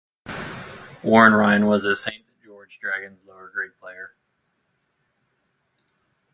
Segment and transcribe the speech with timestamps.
[1.03, 4.15] Warren Ryan was a Saint George Dragons lower grade player.